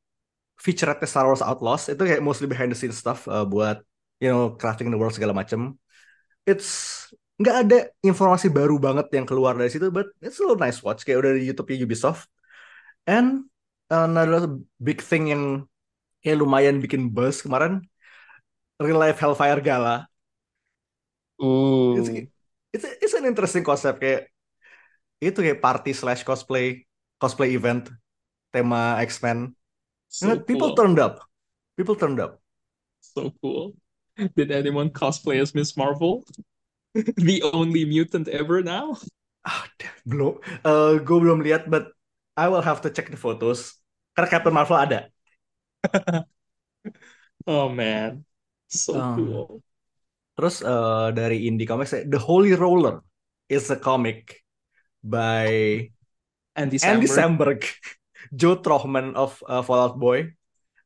[0.59, 1.91] featurette Star Wars Outlaws.
[1.91, 3.83] Itu kayak mostly behind the scenes stuff uh, buat
[4.23, 5.75] you know crafting the world segala macam.
[6.47, 7.07] It's
[7.39, 11.07] nggak ada informasi baru banget yang keluar dari situ, but it's a little nice watch
[11.07, 12.27] kayak udah di YouTube Ubisoft.
[13.07, 13.47] And
[13.87, 15.43] another big thing yang
[16.19, 17.87] kayak lumayan bikin buzz kemarin,
[18.75, 20.08] Real Life Hellfire Gala.
[21.93, 22.09] It's,
[22.73, 24.29] it's, it's an interesting concept kayak
[25.19, 26.85] itu kayak party slash cosplay
[27.21, 27.91] cosplay event
[28.53, 29.55] tema X-Men.
[30.09, 31.21] so And people cool, turned up.
[31.77, 32.41] People turned up.
[33.01, 33.73] so cool.
[34.35, 36.23] Did anyone cosplay as Miss Marvel?
[37.17, 38.97] The only mutant ever now?
[39.47, 39.63] Ah,
[40.07, 40.39] belum.
[40.67, 41.95] Eh, gue belum lihat, but
[42.35, 43.79] I will have to check the photos.
[44.15, 44.99] Karena Captain Marvel ada.
[47.47, 48.25] Oh man,
[48.67, 49.61] so Um, cool.
[50.39, 53.03] Terus eh, dari indie comics, The Holy Roller
[53.51, 54.39] is a comic
[55.03, 55.83] by
[56.55, 57.59] Andy Andy Samberg.
[57.59, 57.61] Samberg,
[58.39, 60.31] Joe Trohman of uh, Fallout Boy,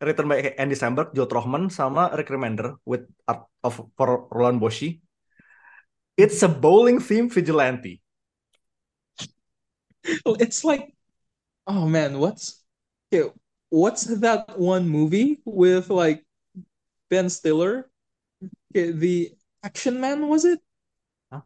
[0.01, 5.05] written by Andy Samberg, Joe Trohman, sama Rick Remender with art of for Roland Boschi.
[6.17, 8.01] It's a bowling theme vigilante.
[10.25, 10.97] Oh, It's like,
[11.69, 12.65] oh man, what's
[13.13, 13.29] okay,
[13.69, 16.25] what's that one movie with like
[17.13, 17.85] Ben Stiller?
[18.73, 19.31] Okay, the
[19.63, 20.59] Action Man was it?
[21.31, 21.41] Huh?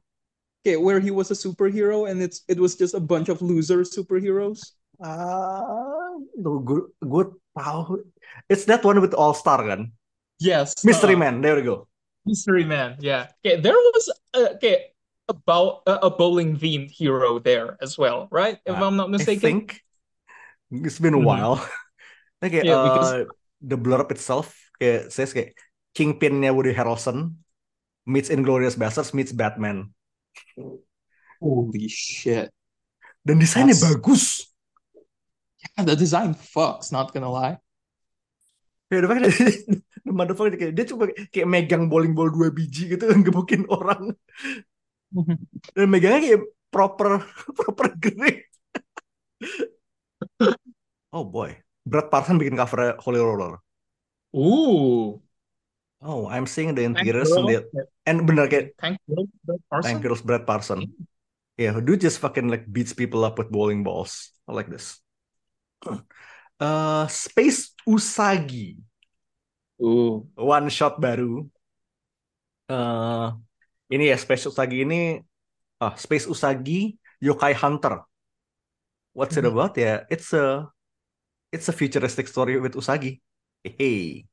[0.66, 3.86] Okay, where he was a superhero and it's it was just a bunch of loser
[3.86, 4.74] superheroes.
[4.98, 8.02] Ah, good good tahu.
[8.50, 9.94] It's that one with All Star kan?
[10.42, 11.42] Yes, Mystery uh, Man.
[11.42, 11.86] There we go.
[12.26, 12.98] Mystery Man.
[13.00, 13.30] Yeah.
[13.46, 14.92] Okay, there was uh, okay
[15.30, 18.58] about a, a bowling themed hero there as well, right?
[18.66, 19.38] If Uh, I'm not mistaken.
[19.38, 19.62] I think
[20.72, 21.28] it's been a Mhm.
[21.30, 21.58] while.
[22.38, 23.26] Nah, kayak Yeah, because uh,
[23.66, 25.58] the blurb itself kayak says kayak
[25.98, 27.42] Kingpin-nya Woody Harrelson
[28.08, 29.92] meets Inglourious Basterds meets Batman.
[31.38, 32.50] holy shit.
[33.22, 34.24] Dan desainnya That's bagus.
[35.76, 37.60] yeah, the design fucks, not gonna lie.
[38.88, 39.36] Ya, the fact that
[40.08, 44.16] the motherfucker kayak dia cuma kayak megang bowling ball dua biji gitu gebukin orang
[45.76, 46.42] dan megangnya kayak
[46.72, 47.20] proper
[47.60, 48.48] proper grip.
[51.12, 51.52] Oh boy,
[51.84, 53.60] Brad Parson bikin cover Holy Roller.
[54.36, 55.20] Ooh,
[56.02, 57.58] Oh, I'm seeing the Tank interiors and the
[58.06, 59.98] and bener kayak Tank Girl, Brad Tank Parson.
[60.06, 60.80] Girls Brad Parson.
[61.58, 64.30] Yeah, dude just fucking like beats people up with bowling balls.
[64.46, 65.02] I like this.
[66.58, 68.82] Uh, Space Usagi,
[69.78, 71.46] Ooh, one shot baru.
[72.66, 73.38] Uh,
[73.94, 75.22] ini ya Space Usagi ini
[75.78, 78.02] ah Space Usagi Yokai Hunter.
[79.14, 79.54] What's it Mhm.
[79.54, 79.78] about?
[79.78, 80.66] Ya, it's a
[81.54, 83.22] it's a futuristic story with Usagi.
[83.62, 84.26] Hey.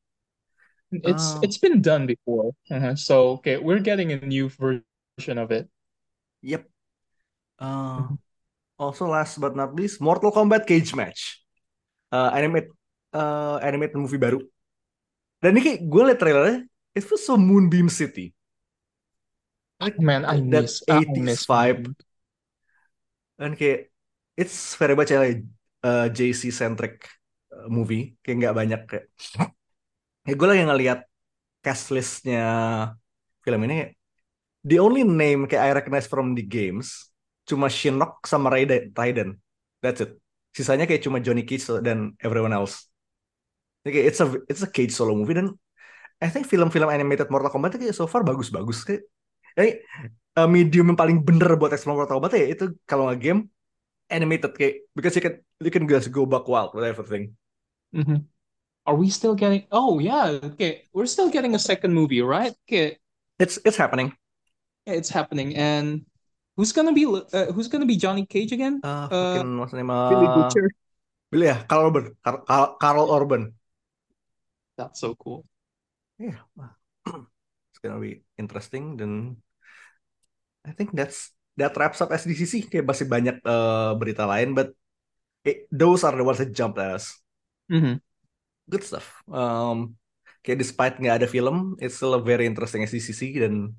[1.02, 2.54] It's Uh, it's been done before.
[2.70, 2.94] Uh-huh.
[2.94, 5.66] So okay, we're getting a new version of it.
[6.44, 6.68] yep.
[7.59, 8.14] Uh,
[8.78, 11.40] also last but not least, Mortal Kombat Cage Match.
[12.12, 12.70] Uh, animate
[13.11, 14.38] uh, animated movie baru.
[15.42, 16.57] Dan ini kayak gue liat trailernya,
[16.94, 18.33] it feels so Moonbeam City.
[19.83, 21.90] Like Man, I that miss I 80s miss vibe.
[23.35, 23.90] Dan kayak
[24.38, 25.42] it's very much a
[25.83, 27.11] uh, JC centric
[27.50, 28.14] uh, movie.
[28.22, 29.07] Kayak nggak banyak kayak.
[30.24, 31.00] Ya gue lagi ngeliat
[31.60, 32.40] cast listnya
[33.44, 33.92] film ini.
[34.64, 37.12] The only name kayak I recognize from the games
[37.44, 38.96] cuma Shinnok sama Raiden.
[38.96, 39.37] Raiden.
[39.84, 40.16] That's it.
[40.56, 42.88] Sisanya kayak cuma Johnny Cage dan everyone else.
[43.84, 45.52] Jadi it's a it's a Cage solo movie dan
[46.24, 49.04] I think film-film animated Mortal Kombat kayak so far bagus-bagus kayak.
[49.60, 49.70] Jadi
[50.40, 53.40] uh, medium yang paling bener buat explore Mortal Kombat ya itu kalau nggak game
[54.08, 57.37] animated kayak because you can you can just go back wild with everything.
[57.92, 58.24] Mhm.
[58.85, 59.64] Are we still getting?
[59.73, 60.85] Oh yeah, okay.
[60.92, 62.53] We're still getting a second movie, right?
[62.68, 63.01] Okay,
[63.40, 64.12] It's it's happening.
[64.85, 65.57] it's happening.
[65.57, 66.05] And
[66.61, 68.85] who's gonna be uh, who's gonna be Johnny Cage again?
[68.85, 69.88] Uh, Uh, what's the name?
[69.88, 70.68] Billy Uh, Butcher.
[71.33, 72.05] Billy ya, Carl Urban.
[72.20, 73.42] Car- Car- Carl Urban.
[74.77, 75.49] That's so cool.
[76.20, 76.37] Yeah,
[77.09, 79.01] it's gonna be interesting.
[79.01, 79.40] Dan
[80.64, 82.68] I think that's that wraps up SDCC.
[82.68, 84.77] Kayak masih banyak uh, berita lain, but
[85.44, 87.16] it, those are the ones that jumped at us.
[87.73, 88.01] Mhm.
[88.64, 89.20] Good stuff.
[89.29, 90.00] Um,
[90.40, 93.77] kayak despite nggak ada film, it's still a very interesting SDCC dan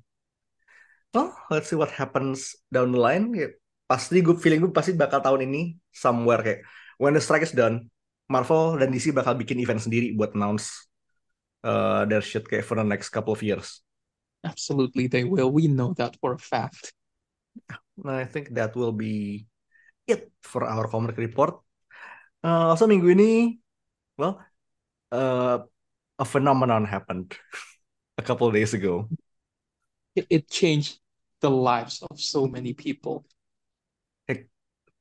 [1.14, 3.32] well, let's see what happens down the line.
[3.34, 6.66] Kayak, pasti gue feeling gue pasti bakal tahun ini somewhere kayak
[6.98, 7.86] when the strike is done,
[8.26, 10.90] Marvel dan DC bakal bikin event sendiri buat announce
[11.62, 13.82] uh, their shit kayak for the next couple of years.
[14.46, 15.50] Absolutely, they will.
[15.50, 16.94] We know that for a fact.
[18.04, 19.46] I think that will be
[20.06, 21.58] it for our comic report.
[22.44, 23.58] Uh, also minggu ini,
[24.14, 24.38] well,
[25.16, 25.58] uh,
[26.20, 27.32] a phenomenon happened
[28.18, 29.08] a couple of days ago.
[30.14, 31.00] It, it changed
[31.40, 33.24] the lives of so many people.
[34.28, 34.48] Like,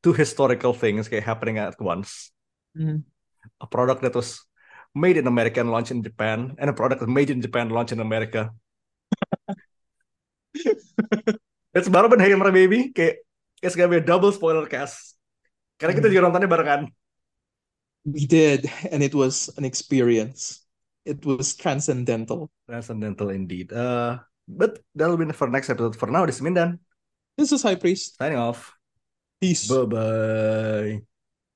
[0.03, 2.31] two historical things kayak happening at once.
[2.75, 3.03] Mhm.
[3.59, 4.43] A product that was
[4.95, 7.91] made in America and launched in Japan, and a product that made in Japan launched
[7.91, 8.55] in America.
[11.75, 12.95] It's Hammer baby.
[12.95, 13.19] Kayak
[13.59, 15.19] it's gonna be a double spoiler cast.
[15.75, 16.13] Karena kita Mhm.
[16.15, 16.81] juga nontonnya barengan.
[18.05, 20.61] We did, and it was an experience.
[21.05, 22.49] It was transcendental.
[22.69, 23.73] Transcendental indeed.
[23.73, 25.95] Uh, but that'll be for next episode.
[25.95, 26.79] For now, this is Mindan
[27.37, 28.17] This is High Priest.
[28.17, 28.73] signing off.
[29.41, 29.67] Peace.
[29.67, 31.14] Bye bye.